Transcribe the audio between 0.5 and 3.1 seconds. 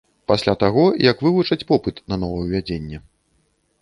таго, як вывучаць попыт на новаўвядзенне.